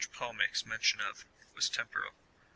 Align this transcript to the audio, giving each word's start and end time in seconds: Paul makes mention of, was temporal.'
Paul 0.11 0.33
makes 0.33 0.65
mention 0.65 0.99
of, 0.99 1.25
was 1.53 1.69
temporal.' 1.69 2.15